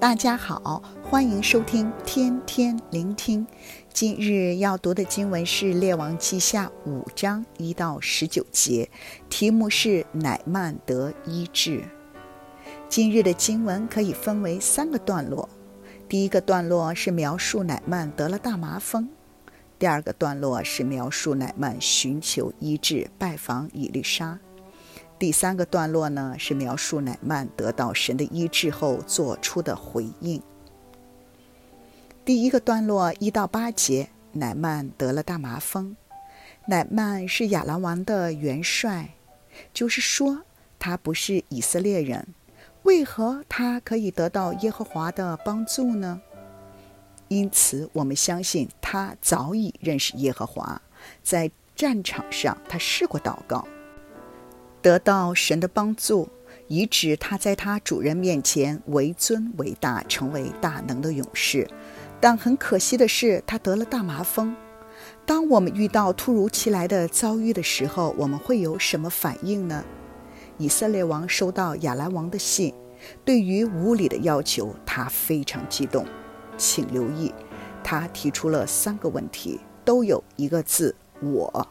[0.00, 3.44] 大家好，欢迎收听天天聆听。
[3.92, 8.88] 今日要读的经文是《列王记下》五章一到十九节，
[9.28, 11.82] 题目是“乃曼得医治”。
[12.88, 15.48] 今日的经文可以分为三个段落。
[16.08, 19.08] 第一个段落是描述乃曼得了大麻风；
[19.80, 24.38] 第二个段落是描述乃曼寻求医治，拜访以利沙。
[25.18, 30.40] 第三个段落呢，是描述乃曼得到神的医治后做出的回应。
[32.24, 35.96] 第一个段落一到八节，乃曼得了大麻风。
[36.66, 39.14] 乃曼是亚兰王的元帅，
[39.74, 40.42] 就是说
[40.78, 42.28] 他不是以色列人。
[42.84, 46.20] 为何他可以得到耶和华的帮助呢？
[47.26, 50.80] 因此，我们相信他早已认识耶和华，
[51.22, 53.66] 在战场上他试过祷告。
[54.80, 56.28] 得到神的帮助，
[56.66, 61.68] 以致他在他主人面前为尊为大，成为大能的勇士。
[62.20, 64.54] 但很可惜的是，他得了大麻风。
[65.24, 69.84] 当我们遇到突如其来的遭遇的时候，我们会有什么反应呢？
[70.56, 72.74] 以色列王收到亚兰王的信，
[73.24, 76.04] 对于无理的要求，他非常激动。
[76.56, 77.32] 请留意，
[77.84, 81.68] 他提出了三个问题，都有一个字“我”。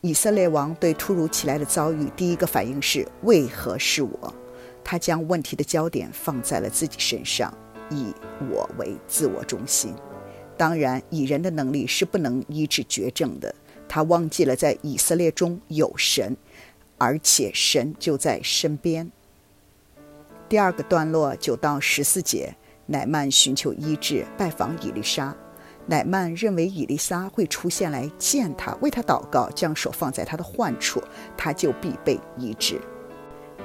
[0.00, 4.34] 以色列王对突如其来的遭遇，第一个反应是“为何是我？”
[4.84, 7.52] 他将问题的焦点放在了自己身上，
[7.90, 8.14] 以
[8.48, 9.92] 我为自我中心。
[10.56, 13.54] 当然，以人的能力是不能医治绝症的。
[13.88, 16.36] 他忘记了在以色列中有神，
[16.96, 19.10] 而且神就在身边。
[20.48, 22.54] 第二个段落九到十四节，
[22.86, 25.36] 乃曼寻求医治，拜访以利沙。
[25.88, 31.02] 乃曼认为以丽莎会出现来见他，为他祷告，将手放在他的患处，
[31.34, 32.78] 他就必被医治。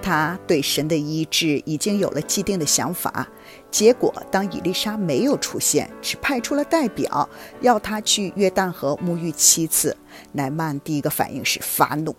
[0.02, 3.28] 他对神的医治已经有了既定的想法。
[3.70, 7.30] 结果，当以丽莎没有出现，只派出了代表，
[7.60, 9.95] 要他去约旦河沐浴七次，
[10.32, 12.16] 乃曼第一个反应是发怒，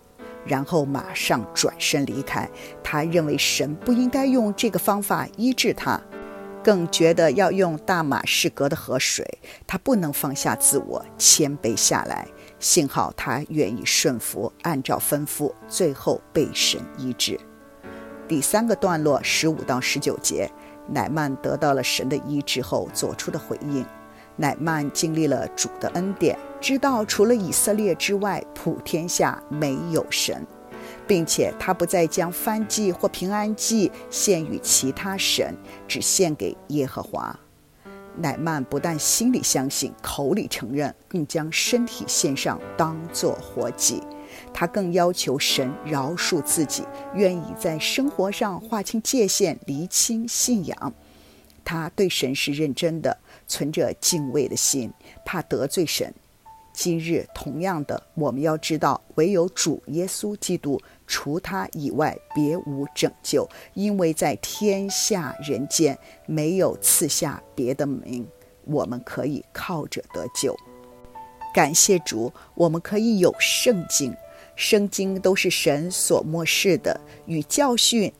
[0.46, 2.48] 然后马上转身离开。
[2.82, 6.00] 他认为神不应该用这个方法医治他。
[6.64, 12.26] 更觉得要用大马士革的河水，他不能放下自我，谦卑下来。
[12.58, 17.38] 幸好他愿意顺服，按照吩咐，最后被神医治。
[18.26, 20.50] 第三个段落十五到十九节，
[20.88, 23.84] 乃曼得到了神的医治后做出的回应。
[24.36, 30.44] 乃曼经历了主的恩典，知道除了以色列之外，普天下没有神。
[31.06, 35.56] 并且他不再将燔祭或平安祭献与其他神，
[35.86, 37.38] 只献给耶和华。
[38.16, 44.00] 乃曼不但心里相信，口里承认，更将身体献上，当作活祭。
[44.52, 50.92] 他更要求神饶恕自己，愿意在生活上划清界限，厘清信仰。
[51.64, 54.92] 他对神是认真的，存着敬畏的心，
[55.24, 56.14] 怕得罪神。
[56.74, 65.96] 今日同样的，我们要知道，唯有主耶稣基督，除他以外别无拯救，因为在天下人间
[66.26, 68.26] 没有赐下别的名，
[68.64, 70.54] 我们可以靠着得救。
[71.54, 74.12] 感谢主，我们可以有圣经，
[74.56, 78.12] 圣经都是神所默示的，与教训、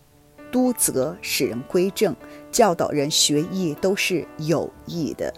[0.53, 2.15] 督责、使人归正、
[2.53, 5.35] 教导人学义，都是有益的。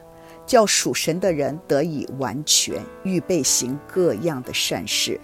[0.46, 5.20] 叫属神的人得以完全，预备行各样的善事。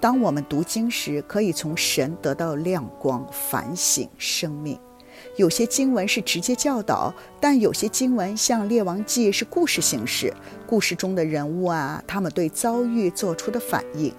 [0.00, 4.78] 当我们读经时，可以从神得到亮光，反省生命。
[5.36, 10.32] 有些经文是直接教导，但有些经文像《列王记》是故事形式，
[10.66, 14.12] 故事中的人物啊，他们对遭遇做出的反应。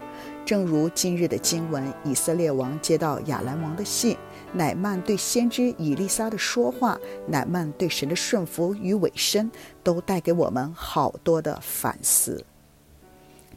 [0.49, 4.17] 正如今日的经文，以色列王接到亚兰王的信，
[4.51, 9.51] 乃曼对先知以利沙的说话，乃曼对神的顺服与委身，
[9.83, 12.43] 都带给我们好多的反思。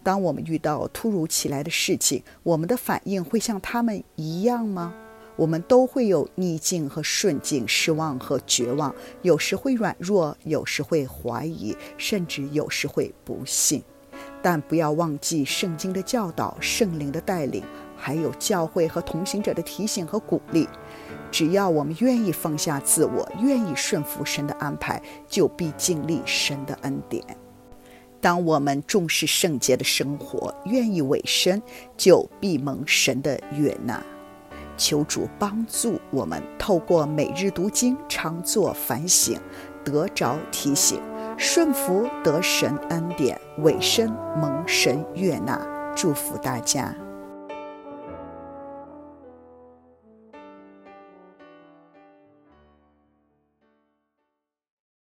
[0.03, 4.93] 当我们遇到突如其来的事情，我们的反应会像他们一样吗？
[5.37, 13.83] 我们都会有逆境和顺境，失望和绝望，有时会软弱，有时会怀疑，甚至有时会不信。
[14.43, 17.63] 但不要忘记圣经的教导、圣灵的带领，
[17.97, 20.69] 还有教会和同行者的提醒和鼓励。
[21.31, 27.25] 只要我们愿意放下自我，愿意顺服神的安排，就必经历神的恩典。
[28.21, 31.63] 当我们重视圣洁的生活，愿意委身，
[31.97, 34.03] 就必蒙神的悦纳。
[34.77, 39.39] 求主帮助我们，透过每日读经，常做反省，
[39.85, 41.01] 得着提醒。
[41.45, 44.09] 顺服得神恩典，委身
[44.41, 45.61] 蒙神悦纳，
[45.93, 46.95] 祝福大家。